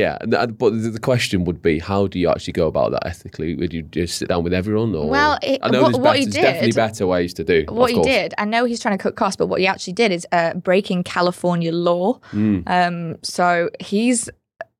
Yeah, 0.00 0.16
but 0.24 0.70
the 0.82 0.90
the 0.96 1.00
question 1.00 1.44
would 1.44 1.60
be, 1.60 1.78
how 1.78 2.06
do 2.06 2.18
you 2.18 2.28
actually 2.30 2.54
go 2.54 2.66
about 2.66 2.92
that 2.92 3.06
ethically? 3.06 3.54
Would 3.56 3.72
you 3.76 3.82
just 3.82 4.16
sit 4.18 4.28
down 4.28 4.42
with 4.44 4.54
everyone, 4.54 4.94
or 4.94 5.08
Well, 5.08 5.38
it- 5.42 5.60
I 5.62 5.68
know 5.68 5.82
what- 5.82 5.88
there's, 5.92 5.98
what 5.98 6.02
better, 6.04 6.18
he 6.18 6.24
there's 6.26 6.34
definitely 6.48 6.72
better 6.72 7.06
ways 7.06 7.34
to 7.34 7.44
do. 7.44 7.64
What 7.68 7.90
he 7.90 7.96
course. 7.96 8.06
did, 8.06 8.34
I 8.38 8.44
know 8.52 8.64
he's 8.64 8.80
trying 8.80 8.96
to 8.96 9.02
cut 9.02 9.16
costs, 9.16 9.36
but 9.36 9.46
what 9.48 9.60
he 9.60 9.66
actually 9.66 9.92
did 9.94 10.10
is 10.12 10.26
uh, 10.32 10.54
breaking 10.54 11.04
California 11.04 11.72
law. 11.72 12.18
Mm. 12.32 12.62
Um, 12.66 13.16
so 13.22 13.68
he's 13.80 14.30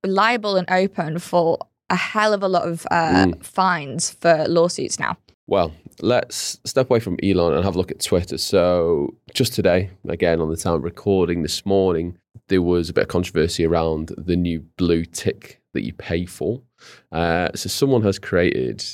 liable 0.04 0.56
and 0.56 0.68
open 0.70 1.18
for 1.18 1.58
a 1.90 1.96
hell 1.96 2.32
of 2.32 2.42
a 2.42 2.48
lot 2.48 2.66
of 2.66 2.86
uh, 2.90 3.26
Mm. 3.26 3.44
fines 3.44 4.10
for 4.10 4.46
lawsuits 4.48 4.98
now. 4.98 5.16
Well, 5.46 5.72
let's 6.00 6.58
step 6.64 6.88
away 6.88 7.00
from 7.00 7.18
Elon 7.22 7.52
and 7.52 7.64
have 7.64 7.74
a 7.74 7.78
look 7.78 7.90
at 7.90 8.00
Twitter. 8.00 8.38
So, 8.38 9.14
just 9.34 9.52
today, 9.54 9.90
again 10.08 10.40
on 10.40 10.48
the 10.48 10.56
time 10.56 10.74
of 10.74 10.84
recording 10.84 11.42
this 11.42 11.66
morning, 11.66 12.16
there 12.48 12.62
was 12.62 12.88
a 12.88 12.92
bit 12.92 13.02
of 13.02 13.08
controversy 13.08 13.64
around 13.64 14.12
the 14.18 14.36
new 14.36 14.60
blue 14.76 15.04
tick 15.04 15.60
that 15.74 15.84
you 15.84 15.92
pay 15.92 16.26
for. 16.26 16.62
Uh, 17.10 17.48
so, 17.54 17.68
someone 17.68 18.02
has 18.02 18.18
created 18.18 18.84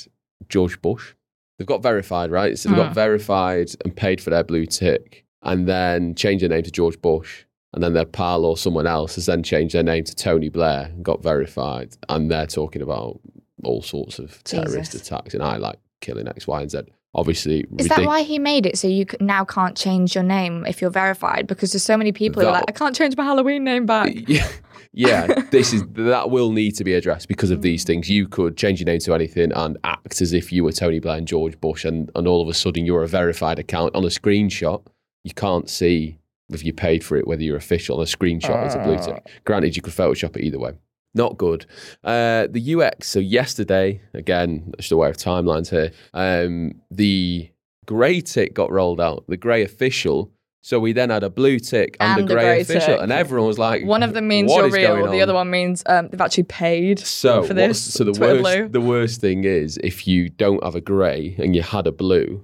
George 0.49 0.81
Bush. 0.81 1.13
They've 1.57 1.67
got 1.67 1.83
verified, 1.83 2.31
right? 2.31 2.57
So, 2.57 2.69
they 2.69 2.75
got 2.75 2.91
Mm. 2.91 2.95
verified 2.95 3.69
and 3.83 3.95
paid 3.95 4.21
for 4.21 4.29
their 4.29 4.43
blue 4.43 4.65
tick 4.65 5.25
and 5.41 5.67
then 5.67 6.15
changed 6.15 6.41
their 6.43 6.49
name 6.49 6.63
to 6.63 6.71
George 6.71 7.01
Bush. 7.01 7.43
And 7.73 7.83
then 7.83 7.93
their 7.93 8.05
pal 8.05 8.45
or 8.45 8.57
someone 8.57 8.87
else 8.87 9.15
has 9.15 9.27
then 9.27 9.43
changed 9.43 9.75
their 9.75 9.83
name 9.83 10.03
to 10.05 10.15
Tony 10.15 10.49
Blair 10.49 10.85
and 10.93 11.05
got 11.05 11.21
verified. 11.21 11.95
And 12.07 12.31
they're 12.31 12.47
talking 12.47 12.81
about 12.81 13.19
all 13.63 13.81
sorts 13.83 14.17
of 14.19 14.43
terrorist 14.43 14.93
Jesus. 14.93 15.07
attacks, 15.07 15.33
and 15.35 15.43
I 15.43 15.57
like 15.57 15.77
killing 16.01 16.27
X, 16.27 16.47
Y, 16.47 16.61
and 16.61 16.71
Z. 16.71 16.79
Obviously, 17.15 17.65
Is 17.79 17.87
that 17.87 18.05
why 18.05 18.21
he 18.21 18.37
made 18.37 18.67
it 18.67 18.77
so 18.77 18.87
you 18.87 19.05
now 19.19 19.43
can't 19.43 19.75
change 19.75 20.13
your 20.13 20.23
name 20.23 20.63
if 20.67 20.79
you're 20.79 20.91
verified? 20.91 21.47
Because 21.47 21.71
there's 21.71 21.81
so 21.83 21.97
many 21.97 22.11
people 22.11 22.41
who 22.41 22.47
are 22.47 22.51
That- 22.51 22.59
like, 22.67 22.69
I 22.69 22.71
can't 22.71 22.95
change 22.95 23.17
my 23.17 23.23
Halloween 23.23 23.63
name 23.63 23.87
back. 23.87 24.13
yeah, 24.27 24.47
yeah, 24.93 25.25
this 25.51 25.73
is 25.73 25.83
that 25.93 26.29
will 26.29 26.51
need 26.51 26.75
to 26.75 26.83
be 26.83 26.93
addressed 26.93 27.27
because 27.27 27.49
of 27.49 27.59
Mm. 27.59 27.63
these 27.63 27.83
things. 27.83 28.09
You 28.11 28.27
could 28.27 28.57
change 28.57 28.79
your 28.79 28.85
name 28.85 28.99
to 28.99 29.13
anything 29.15 29.51
and 29.53 29.77
act 29.83 30.21
as 30.21 30.33
if 30.33 30.51
you 30.53 30.63
were 30.63 30.71
Tony 30.71 30.99
Blair 30.99 31.17
and 31.17 31.27
George 31.27 31.59
Bush, 31.59 31.83
and, 31.83 32.11
and 32.15 32.27
all 32.27 32.43
of 32.43 32.47
a 32.47 32.53
sudden 32.53 32.85
you're 32.85 33.01
a 33.03 33.07
verified 33.07 33.57
account 33.57 33.95
on 33.95 34.03
a 34.03 34.07
screenshot. 34.09 34.85
You 35.23 35.33
can't 35.33 35.67
see 35.67 36.19
if 36.51 36.63
you 36.63 36.73
paid 36.73 37.03
for 37.03 37.17
it, 37.17 37.27
whether 37.27 37.41
you're 37.41 37.57
official 37.57 37.97
on 37.97 38.03
a 38.03 38.05
screenshot 38.05 38.65
as 38.65 38.75
a 38.75 38.79
blue 38.79 38.97
tick. 38.97 39.27
Granted, 39.45 39.75
you 39.75 39.81
could 39.81 39.93
Photoshop 39.93 40.37
it 40.37 40.43
either 40.43 40.59
way. 40.59 40.73
Not 41.15 41.37
good. 41.37 41.65
Uh, 42.03 42.47
the 42.49 42.75
UX. 42.75 43.07
So 43.07 43.19
yesterday, 43.19 44.01
again, 44.13 44.73
just 44.77 44.91
aware 44.91 45.09
of 45.09 45.17
timelines 45.17 45.69
here. 45.69 45.91
Um, 46.13 46.73
the 46.91 47.49
grey 47.85 48.21
tick 48.21 48.53
got 48.53 48.71
rolled 48.71 49.01
out. 49.01 49.25
The 49.27 49.37
grey 49.37 49.63
official. 49.63 50.31
So 50.61 50.77
we 50.79 50.91
then 50.93 51.09
had 51.09 51.23
a 51.23 51.29
blue 51.29 51.57
tick 51.57 51.95
and, 51.99 52.19
And 52.19 52.29
the 52.29 52.33
a 52.33 52.35
grey 52.35 52.61
official, 52.61 52.95
tick. 52.95 53.01
and 53.01 53.11
everyone 53.13 53.47
was 53.47 53.57
like, 53.57 53.85
One 53.85 54.03
of 54.03 54.13
them 54.13 54.27
means 54.27 54.51
you're 54.53 54.69
real. 54.69 55.09
The 55.09 55.21
other 55.21 55.33
one 55.33 55.49
means 55.49 55.83
um, 55.85 56.09
they've 56.09 56.19
actually 56.21 56.43
paid 56.43 56.99
So, 56.99 57.43
for 57.43 57.53
this. 57.53 57.81
so 57.81 58.03
the 58.03 58.11
Twitter 58.11 58.43
worst, 58.43 58.43
blue. 58.43 58.67
the 58.67 58.81
worst 58.81 59.21
thing 59.21 59.45
is 59.45 59.79
if 59.83 60.05
you 60.05 60.27
don't 60.29 60.61
have 60.63 60.75
a 60.75 60.81
grey 60.81 61.33
and 61.39 61.55
you 61.55 61.61
had 61.63 61.87
a 61.87 61.93
blue, 61.93 62.43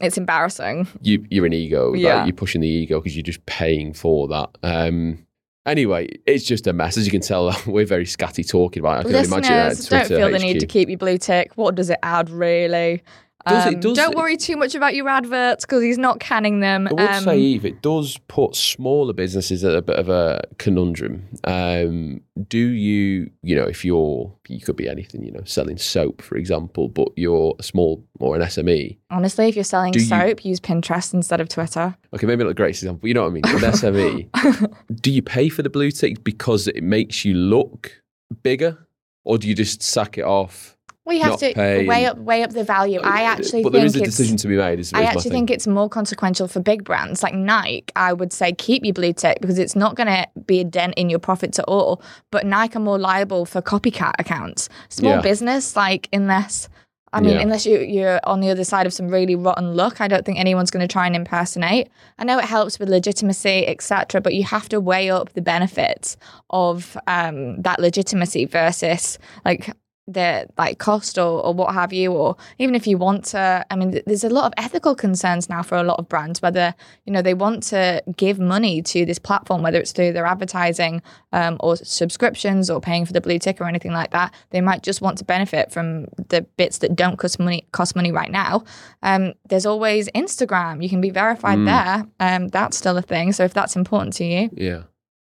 It's 0.00 0.16
embarrassing. 0.16 0.88
you, 1.02 1.26
you're 1.30 1.44
an 1.46 1.52
ego. 1.52 1.90
Like, 1.92 2.00
Yeah. 2.00 2.24
you're 2.24 2.32
pushing 2.34 2.62
the 2.62 2.66
ego 2.68 2.98
because 2.98 3.14
you're 3.14 3.22
just 3.22 3.44
paying 3.44 3.92
for 3.92 4.26
that. 4.28 4.48
Um, 4.62 5.26
anyway, 5.66 6.08
it's 6.26 6.44
just 6.44 6.66
a 6.66 6.72
mess. 6.72 6.96
As 6.96 7.06
you 7.06 7.10
can 7.10 7.20
tell, 7.20 7.54
we're 7.66 7.86
very 7.86 8.04
scatty 8.04 8.48
talking 8.48 8.80
about 8.80 8.96
it. 8.96 9.00
I 9.00 9.02
can 9.02 9.14
only 9.16 9.28
imagine 9.28 9.52
that 9.52 9.66
at 9.66 9.68
Listeners, 9.70 10.08
don't 10.08 10.18
feel 10.18 10.30
the 10.30 10.38
need 10.38 10.60
to 10.60 10.66
keep 10.66 10.88
your 10.88 10.98
blue 10.98 11.18
tick. 11.18 11.52
What 11.56 11.74
does 11.74 11.90
it 11.90 11.98
add, 12.02 12.30
really? 12.30 13.02
Does 13.46 13.66
it- 13.66 13.74
Um, 13.74 13.80
does 13.80 13.96
don't 13.96 14.16
worry 14.16 14.36
too 14.36 14.56
much 14.56 14.74
about 14.74 14.94
your 14.94 15.08
adverts 15.08 15.64
because 15.66 15.82
he's 15.82 15.98
not 15.98 16.18
canning 16.20 16.60
them. 16.60 16.88
I 16.88 16.92
would 16.92 17.00
Um, 17.10 17.24
say, 17.24 17.38
Eve, 17.38 17.64
it 17.66 17.82
does 17.82 18.18
put 18.28 18.56
smaller 18.56 19.12
businesses 19.12 19.62
at 19.64 19.74
a 19.74 19.82
bit 19.82 19.96
of 19.96 20.08
a 20.08 20.42
conundrum. 20.58 21.24
Um, 21.44 22.20
do 22.48 22.58
you, 22.58 23.30
you 23.42 23.54
know, 23.54 23.64
if 23.64 23.84
you're, 23.84 24.32
you 24.48 24.60
could 24.60 24.76
be 24.76 24.88
anything, 24.88 25.24
you 25.24 25.30
know, 25.32 25.42
selling 25.44 25.76
soap, 25.76 26.22
for 26.22 26.36
example, 26.36 26.88
but 26.88 27.08
you're 27.16 27.54
a 27.58 27.62
small 27.62 28.02
or 28.18 28.34
an 28.36 28.42
SME. 28.42 28.96
honestly, 29.10 29.48
if 29.48 29.54
you're 29.54 29.64
selling 29.64 29.92
Do 29.92 30.00
you- 30.00 30.06
soap, 30.06 30.44
use 30.44 30.58
Pinterest 30.60 31.12
instead 31.14 31.40
of 31.40 31.48
Twitter. 31.48 31.96
Okay, 32.14 32.26
maybe 32.26 32.42
not 32.44 32.48
the 32.48 32.54
greatest 32.54 32.82
example, 32.82 33.06
you 33.08 33.14
know 33.14 33.22
what 33.22 33.28
I 33.30 33.32
mean? 33.32 33.42
An 33.44 33.60
SME. 33.72 35.00
do 35.00 35.10
you 35.12 35.22
pay 35.22 35.48
for 35.48 35.62
the 35.62 35.70
blue 35.70 35.90
tick 35.90 36.24
because 36.24 36.66
it 36.66 36.82
makes 36.82 37.24
you 37.24 37.34
look 37.34 38.02
bigger, 38.42 38.78
or 39.24 39.38
do 39.38 39.48
you 39.48 39.54
just 39.54 39.82
sack 39.82 40.18
it 40.18 40.24
off? 40.24 40.73
We 41.06 41.18
have 41.18 41.38
to 41.40 41.52
pay 41.52 41.86
weigh 41.86 42.06
up 42.06 42.16
weigh 42.18 42.42
up 42.42 42.50
the 42.52 42.64
value. 42.64 43.00
I 43.00 43.22
actually 43.22 43.62
but 43.62 43.72
think 43.72 43.74
there 43.74 43.84
is 43.84 43.96
a 43.96 43.98
it's, 43.98 44.16
decision 44.16 44.36
to 44.38 44.48
be 44.48 44.56
made. 44.56 44.80
Is, 44.80 44.92
I 44.94 45.02
is 45.02 45.08
actually 45.08 45.30
think 45.32 45.50
it's 45.50 45.66
more 45.66 45.88
consequential 45.88 46.48
for 46.48 46.60
big 46.60 46.82
brands 46.82 47.22
like 47.22 47.34
Nike. 47.34 47.84
I 47.94 48.14
would 48.14 48.32
say 48.32 48.52
keep 48.52 48.84
your 48.84 48.94
blue 48.94 49.12
tick 49.12 49.38
because 49.40 49.58
it's 49.58 49.76
not 49.76 49.96
going 49.96 50.06
to 50.06 50.26
be 50.46 50.60
a 50.60 50.64
dent 50.64 50.94
in 50.96 51.10
your 51.10 51.18
profits 51.18 51.58
at 51.58 51.66
all. 51.66 52.00
But 52.30 52.46
Nike 52.46 52.76
are 52.76 52.80
more 52.80 52.98
liable 52.98 53.44
for 53.44 53.60
copycat 53.60 54.14
accounts. 54.18 54.68
Small 54.88 55.16
Yeah. 55.16 55.20
business, 55.20 55.76
like 55.76 56.08
unless 56.12 56.68
I 57.12 57.20
mean, 57.20 57.34
Yeah. 57.34 57.42
unless 57.42 57.64
you, 57.64 57.78
you're 57.78 58.18
on 58.24 58.40
the 58.40 58.50
other 58.50 58.64
side 58.64 58.86
of 58.86 58.92
some 58.92 59.06
really 59.06 59.36
rotten 59.36 59.76
luck, 59.76 60.00
I 60.00 60.08
don't 60.08 60.26
think 60.26 60.36
anyone's 60.40 60.72
going 60.72 60.80
to 60.86 60.92
try 60.92 61.06
and 61.06 61.14
impersonate. 61.14 61.88
I 62.18 62.24
know 62.24 62.38
it 62.40 62.44
helps 62.44 62.80
with 62.80 62.88
legitimacy, 62.88 63.68
etc., 63.68 64.20
but 64.20 64.34
you 64.34 64.42
have 64.42 64.68
to 64.70 64.80
weigh 64.80 65.10
up 65.10 65.32
the 65.34 65.40
benefits 65.40 66.16
of 66.50 66.96
um, 67.06 67.62
that 67.62 67.78
legitimacy 67.78 68.46
versus 68.46 69.20
like 69.44 69.70
the 70.06 70.46
like 70.58 70.78
cost 70.78 71.16
or, 71.16 71.42
or 71.42 71.54
what 71.54 71.72
have 71.72 71.90
you 71.92 72.12
or 72.12 72.36
even 72.58 72.74
if 72.74 72.86
you 72.86 72.98
want 72.98 73.24
to 73.24 73.64
i 73.70 73.74
mean 73.76 73.90
th- 73.92 74.04
there's 74.06 74.22
a 74.24 74.28
lot 74.28 74.44
of 74.44 74.52
ethical 74.58 74.94
concerns 74.94 75.48
now 75.48 75.62
for 75.62 75.76
a 75.78 75.82
lot 75.82 75.98
of 75.98 76.06
brands 76.10 76.42
whether 76.42 76.74
you 77.06 77.12
know 77.12 77.22
they 77.22 77.32
want 77.32 77.62
to 77.62 78.02
give 78.16 78.38
money 78.38 78.82
to 78.82 79.06
this 79.06 79.18
platform 79.18 79.62
whether 79.62 79.78
it's 79.78 79.92
through 79.92 80.12
their 80.12 80.26
advertising 80.26 81.00
um, 81.32 81.56
or 81.60 81.74
subscriptions 81.76 82.68
or 82.68 82.80
paying 82.82 83.06
for 83.06 83.14
the 83.14 83.20
blue 83.20 83.38
tick 83.38 83.60
or 83.62 83.64
anything 83.66 83.92
like 83.92 84.10
that 84.10 84.34
they 84.50 84.60
might 84.60 84.82
just 84.82 85.00
want 85.00 85.16
to 85.16 85.24
benefit 85.24 85.72
from 85.72 86.04
the 86.28 86.42
bits 86.58 86.78
that 86.78 86.94
don't 86.94 87.16
cost 87.16 87.38
money 87.38 87.66
cost 87.72 87.96
money 87.96 88.12
right 88.12 88.30
now 88.30 88.62
um, 89.02 89.32
there's 89.48 89.64
always 89.64 90.08
instagram 90.10 90.82
you 90.82 90.88
can 90.90 91.00
be 91.00 91.10
verified 91.10 91.54
Mm. 91.58 91.66
there 91.66 92.06
um, 92.36 92.48
that's 92.48 92.76
still 92.76 92.96
a 92.98 93.02
thing 93.02 93.32
so 93.32 93.44
if 93.44 93.54
that's 93.54 93.74
important 93.76 94.12
to 94.14 94.24
you 94.24 94.50
Yeah. 94.52 94.82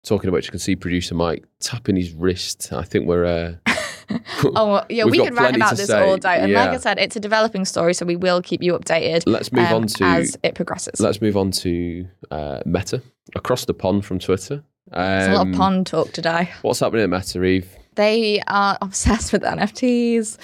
Talking 0.03 0.29
about, 0.29 0.37
which, 0.37 0.47
you 0.47 0.51
can 0.53 0.61
see 0.61 0.77
producer 0.77 1.15
Mike 1.15 1.45
tapping 1.61 1.95
his 1.95 2.13
wrist. 2.15 2.73
I 2.73 2.85
think 2.85 3.07
we're. 3.07 3.27
Uh, 3.27 3.70
Oh 4.57 4.73
well, 4.73 4.87
yeah, 4.89 5.05
We've 5.05 5.13
we 5.13 5.25
could 5.25 5.35
rant 5.35 5.57
about 5.57 5.77
this 5.77 5.87
say. 5.87 6.03
all 6.03 6.17
day. 6.17 6.39
And 6.41 6.53
like 6.53 6.71
I 6.71 6.79
said, 6.79 6.99
it's 6.99 7.17
a 7.17 7.21
developing 7.21 7.65
story, 7.65 7.95
so 7.95 8.05
we 8.07 8.17
will 8.17 8.43
keep 8.43 8.63
you 8.63 8.73
updated. 8.73 9.23
let's 9.27 9.53
move 9.53 9.67
um, 9.67 9.83
on 9.83 9.87
to 9.87 10.05
as 10.05 10.37
it 10.43 10.55
progresses. 10.55 11.01
let's 11.01 11.21
move 11.21 11.37
on 11.37 11.51
to 11.53 12.07
uh, 12.31 12.61
Meta 12.65 13.03
across 13.35 13.65
the 13.67 13.75
pond 13.75 14.05
from 14.05 14.19
Twitter. 14.19 14.65
Um, 14.93 15.03
There's 15.03 15.29
a 15.29 15.33
lot 15.33 15.47
of 15.49 15.55
pond 15.55 15.87
talk 15.87 16.13
today. 16.13 16.51
What's 16.63 16.81
happening 16.81 17.05
at 17.05 17.11
Meta, 17.11 17.43
Eve? 17.43 17.77
They 18.01 18.41
are 18.47 18.79
obsessed 18.83 19.31
with 19.31 19.43
NFTs. 19.43 20.39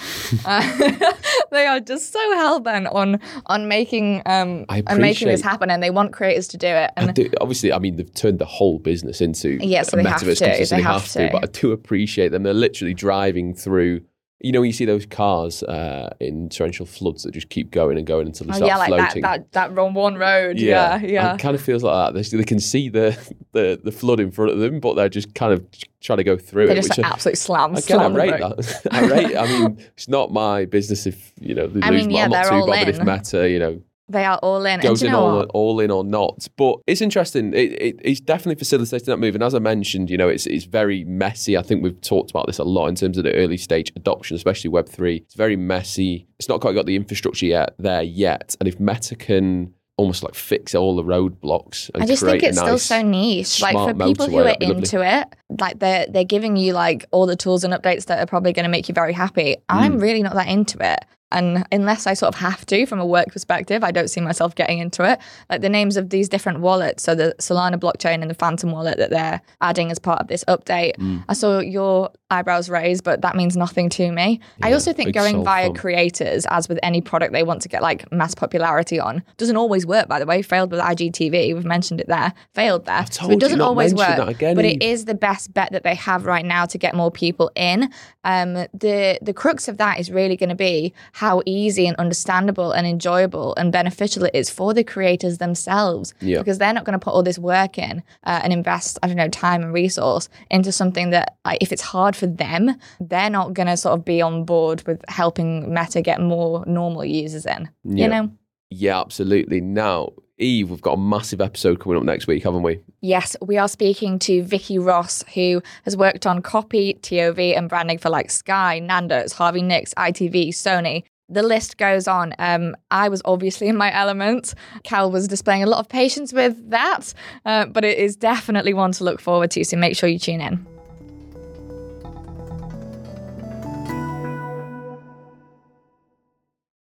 Uh, 0.45 1.11
they 1.51 1.65
are 1.65 1.79
just 1.79 2.13
so 2.13 2.19
hell 2.35 2.59
bent 2.59 2.85
on 2.85 3.19
on 3.47 3.67
making 3.67 4.21
um 4.27 4.65
I 4.69 4.83
on 4.85 5.01
making 5.01 5.27
this 5.27 5.41
happen, 5.41 5.71
and 5.71 5.81
they 5.81 5.89
want 5.89 6.13
creators 6.13 6.47
to 6.49 6.57
do 6.57 6.67
it. 6.67 6.91
I 6.95 7.01
And 7.01 7.15
do, 7.15 7.31
obviously, 7.41 7.73
I 7.73 7.79
mean, 7.79 7.95
they've 7.95 8.13
turned 8.13 8.37
the 8.37 8.45
whole 8.45 8.77
business 8.77 9.21
into 9.21 9.57
Yeah, 9.59 9.81
so 9.81 9.97
a 9.97 10.03
they 10.03 10.09
have 10.09 10.19
to, 10.19 10.35
they 10.35 10.81
have 10.83 11.07
to. 11.13 11.29
But 11.31 11.43
I 11.43 11.47
do 11.47 11.71
appreciate 11.71 12.29
them. 12.29 12.43
They're 12.43 12.53
literally 12.53 12.93
driving 12.93 13.55
through. 13.55 14.01
You 14.39 14.51
know, 14.51 14.59
when 14.59 14.67
you 14.67 14.73
see 14.73 14.85
those 14.85 15.07
cars 15.07 15.63
uh, 15.63 16.13
in 16.19 16.49
torrential 16.49 16.85
floods 16.85 17.23
that 17.23 17.31
just 17.31 17.49
keep 17.49 17.71
going 17.71 17.97
and 17.97 18.05
going 18.05 18.27
until 18.27 18.45
they 18.45 18.53
oh, 18.53 18.55
start 18.57 18.69
yeah, 18.69 18.77
like 18.77 18.89
that 18.91 18.97
floating. 18.97 19.21
that 19.23 19.51
that 19.53 19.73
wrong 19.73 19.95
one 19.95 20.15
road. 20.15 20.59
Yeah, 20.59 20.99
yeah. 21.01 21.07
yeah. 21.07 21.33
It 21.33 21.39
kind 21.39 21.55
of 21.55 21.61
feels 21.61 21.81
like 21.81 22.13
that. 22.13 22.29
They, 22.31 22.37
they 22.37 22.43
can 22.43 22.59
see 22.59 22.89
the, 22.89 23.17
the 23.53 23.79
the 23.83 23.91
flood 23.91 24.19
in 24.19 24.29
front 24.29 24.51
of 24.51 24.59
them, 24.59 24.79
but 24.79 24.93
they're 24.93 25.09
just 25.09 25.33
kind 25.33 25.53
of 25.53 25.65
trying 26.01 26.17
to 26.17 26.23
go 26.23 26.37
through 26.37 26.67
They 26.67 26.73
it. 26.73 26.75
just 26.75 26.89
which 26.89 26.97
like, 26.99 27.07
I- 27.07 27.13
absolutely 27.13 27.37
slam. 27.37 27.71
Again, 27.71 27.79
I 27.79 28.03
slam 28.03 28.13
rate 28.15 28.39
that. 28.39 28.87
I 28.91 29.01
rate. 29.07 29.35
I 29.37 29.45
mean, 29.47 29.77
it's 29.95 30.07
not 30.07 30.31
my 30.31 30.65
business 30.65 31.07
if 31.07 31.33
you 31.39 31.55
know. 31.55 31.65
They 31.65 31.81
I 31.81 31.89
lose, 31.89 32.05
mean, 32.05 32.15
yeah, 32.15 32.25
I'm 32.25 32.29
not 32.29 32.43
they're 32.43 32.51
too 32.51 32.55
all 32.57 32.67
bothered 32.67 32.89
if 32.89 32.99
in. 32.99 33.05
Meta, 33.05 33.49
you 33.49 33.57
know, 33.57 33.81
They 34.09 34.23
are 34.23 34.37
all 34.37 34.65
in. 34.65 34.79
Goes 34.79 35.03
in 35.03 35.13
all, 35.13 35.43
all 35.53 35.79
in 35.79 35.91
or 35.91 36.03
not. 36.03 36.47
But 36.55 36.77
it's 36.87 37.01
interesting. 37.01 37.53
It, 37.53 37.73
it, 37.73 37.99
it's 38.01 38.19
definitely 38.21 38.55
facilitating 38.55 39.07
that 39.07 39.17
move. 39.17 39.35
And 39.35 39.43
as 39.43 39.53
I 39.53 39.59
mentioned, 39.59 40.09
you 40.09 40.17
know, 40.17 40.29
it's 40.29 40.47
it's 40.47 40.65
very 40.65 41.03
messy. 41.03 41.57
I 41.57 41.61
think 41.61 41.83
we've 41.83 41.99
talked 41.99 42.31
about 42.31 42.47
this 42.47 42.57
a 42.57 42.63
lot 42.63 42.87
in 42.87 42.95
terms 42.95 43.17
of 43.17 43.25
the 43.25 43.33
early 43.33 43.57
stage 43.57 43.91
adoption, 43.95 44.35
especially 44.35 44.69
Web 44.69 44.87
three. 44.87 45.17
It's 45.17 45.35
very 45.35 45.57
messy. 45.57 46.27
It's 46.39 46.47
not 46.47 46.61
quite 46.61 46.73
got 46.73 46.85
the 46.85 46.95
infrastructure 46.95 47.45
yet 47.45 47.75
there 47.79 48.03
yet. 48.03 48.55
And 48.59 48.69
if 48.69 48.79
Meta 48.79 49.15
can 49.15 49.73
almost 49.97 50.21
like 50.23 50.35
fix 50.35 50.75
all 50.75 50.95
the 50.95 51.03
roadblocks 51.03 51.89
and 51.93 52.03
I 52.03 52.05
just 52.05 52.23
think 52.23 52.43
it's 52.43 52.57
a 52.57 52.61
still 52.61 52.77
so 52.77 53.01
niche. 53.01 53.61
Like 53.61 53.73
for 53.73 53.93
people 53.95 54.29
who 54.29 54.37
are 54.37 54.43
that'd 54.43 54.61
lovely. 54.61 54.77
into 54.77 55.01
it, 55.03 55.27
like 55.59 55.79
they're 55.79 56.05
they're 56.07 56.23
giving 56.23 56.55
you 56.55 56.73
like 56.73 57.05
all 57.11 57.25
the 57.25 57.35
tools 57.35 57.63
and 57.63 57.73
updates 57.73 58.05
that 58.05 58.19
are 58.19 58.27
probably 58.27 58.53
going 58.53 58.65
to 58.65 58.69
make 58.69 58.87
you 58.87 58.93
very 58.93 59.13
happy. 59.13 59.55
Mm. 59.55 59.61
I'm 59.67 59.99
really 59.99 60.21
not 60.21 60.35
that 60.35 60.47
into 60.47 60.77
it. 60.79 61.03
And 61.31 61.65
unless 61.71 62.07
I 62.07 62.13
sort 62.13 62.33
of 62.33 62.39
have 62.39 62.65
to 62.67 62.85
from 62.85 62.99
a 62.99 63.05
work 63.05 63.27
perspective, 63.27 63.83
I 63.83 63.91
don't 63.91 64.09
see 64.09 64.21
myself 64.21 64.55
getting 64.55 64.79
into 64.79 65.03
it. 65.03 65.19
Like 65.49 65.61
the 65.61 65.69
names 65.69 65.97
of 65.97 66.09
these 66.09 66.29
different 66.29 66.61
wallets, 66.61 67.03
so 67.03 67.15
the 67.15 67.35
Solana 67.39 67.75
blockchain 67.75 68.21
and 68.21 68.29
the 68.29 68.35
Phantom 68.35 68.71
wallet 68.71 68.97
that 68.97 69.09
they're 69.09 69.41
adding 69.61 69.91
as 69.91 69.99
part 69.99 70.21
of 70.21 70.27
this 70.27 70.43
update. 70.45 70.95
Mm. 70.97 71.25
I 71.27 71.33
saw 71.33 71.59
your 71.59 72.11
eyebrows 72.29 72.69
raised, 72.69 73.03
but 73.03 73.21
that 73.21 73.35
means 73.35 73.57
nothing 73.57 73.89
to 73.89 74.11
me. 74.11 74.39
I 74.61 74.73
also 74.73 74.93
think 74.93 75.13
going 75.13 75.43
via 75.43 75.67
fun. 75.67 75.75
creators, 75.75 76.45
as 76.47 76.69
with 76.69 76.79
any 76.81 77.01
product 77.01 77.33
they 77.33 77.43
want 77.43 77.61
to 77.63 77.69
get 77.69 77.81
like 77.81 78.09
mass 78.11 78.33
popularity 78.33 78.99
on, 78.99 79.23
doesn't 79.37 79.57
always 79.57 79.85
work, 79.85 80.07
by 80.07 80.19
the 80.19 80.25
way. 80.25 80.41
Failed 80.41 80.71
with 80.71 80.79
IGTV, 80.79 81.53
we've 81.53 81.65
mentioned 81.65 81.99
it 81.99 82.07
there, 82.07 82.33
failed 82.53 82.85
there. 82.85 83.05
So 83.17 83.31
it 83.31 83.39
doesn't 83.39 83.61
always 83.61 83.93
work. 83.93 84.17
that 84.17 84.29
again, 84.29 84.55
but 84.55 84.63
it 84.63 84.81
is 84.83 85.05
the 85.05 85.15
best 85.15 85.53
bet 85.53 85.71
that 85.71 85.83
they 85.83 85.95
have 85.95 86.25
right 86.25 86.45
now 86.45 86.65
to 86.65 86.77
get 86.77 86.95
more 86.95 87.11
people 87.11 87.51
in. 87.55 87.91
Um, 88.23 88.53
the 88.73 89.17
the 89.21 89.33
crux 89.33 89.67
of 89.67 89.77
that 89.77 89.99
is 89.99 90.11
really 90.11 90.37
going 90.37 90.49
to 90.49 90.55
be 90.55 90.93
how 91.23 91.41
easy 91.47 91.87
and 91.87 91.97
understandable 91.97 92.71
and 92.71 92.85
enjoyable 92.85 93.55
and 93.55 93.71
beneficial 93.71 94.23
it 94.23 94.35
is 94.35 94.49
for 94.51 94.71
the 94.73 94.83
creators 94.83 95.39
themselves 95.39 96.13
Yeah. 96.21 96.37
because 96.39 96.57
they're 96.59 96.73
not 96.73 96.85
going 96.85 96.99
to 96.99 97.03
put 97.03 97.13
all 97.15 97.23
this 97.23 97.39
work 97.39 97.79
in 97.79 98.03
uh, 98.23 98.39
and 98.43 98.53
invest 98.53 98.99
I 99.01 99.07
don't 99.07 99.17
know 99.17 99.27
time 99.29 99.63
and 99.63 99.73
resource 99.73 100.29
into 100.51 100.71
something 100.71 101.09
that 101.11 101.37
like 101.43 101.57
if 101.59 101.71
it's 101.71 101.81
hard 101.81 102.15
for 102.15 102.27
them 102.27 102.75
they're 102.99 103.31
not 103.31 103.53
going 103.55 103.67
to 103.67 103.77
sort 103.77 103.97
of 103.97 104.05
be 104.05 104.21
on 104.21 104.43
board 104.45 104.83
with 104.87 105.03
helping 105.07 105.73
Meta 105.73 106.03
get 106.03 106.21
more 106.21 106.63
normal 106.67 107.03
users 107.03 107.45
in 107.47 107.67
Yeah. 107.83 108.03
you 108.03 108.09
know 108.13 108.31
Yeah, 108.69 108.99
absolutely. 109.01 109.59
Now, 109.61 110.09
Eve, 110.39 110.69
we've 110.69 110.81
got 110.81 110.93
a 110.93 110.97
massive 110.97 111.41
episode 111.41 111.79
coming 111.79 111.97
up 111.97 112.03
next 112.03 112.27
week, 112.27 112.43
haven't 112.43 112.61
we? 112.61 112.79
Yes, 113.01 113.35
we 113.41 113.57
are 113.57 113.67
speaking 113.67 114.19
to 114.19 114.43
Vicky 114.43 114.77
Ross, 114.77 115.23
who 115.33 115.61
has 115.83 115.97
worked 115.97 116.27
on 116.27 116.41
copy, 116.41 116.93
TOV, 117.01 117.39
and 117.55 117.67
branding 117.67 117.97
for 117.97 118.09
like 118.09 118.29
Sky, 118.29 118.79
Nando's, 118.79 119.33
Harvey 119.33 119.63
Nicks, 119.63 119.93
ITV, 119.95 120.49
Sony. 120.49 121.03
The 121.29 121.43
list 121.43 121.77
goes 121.77 122.07
on. 122.07 122.33
Um, 122.39 122.75
I 122.91 123.09
was 123.09 123.21
obviously 123.25 123.67
in 123.67 123.75
my 123.75 123.93
element. 123.93 124.53
Cal 124.83 125.11
was 125.11 125.27
displaying 125.27 125.63
a 125.63 125.67
lot 125.67 125.79
of 125.79 125.89
patience 125.89 126.31
with 126.31 126.69
that, 126.69 127.13
uh, 127.45 127.65
but 127.65 127.83
it 127.83 127.97
is 127.97 128.15
definitely 128.15 128.73
one 128.73 128.91
to 128.93 129.03
look 129.03 129.19
forward 129.19 129.51
to. 129.51 129.63
So 129.65 129.75
make 129.75 129.97
sure 129.97 130.07
you 130.07 130.19
tune 130.19 130.39
in. 130.39 130.65